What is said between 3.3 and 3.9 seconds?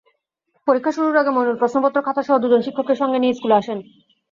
স্কুলে আসেন।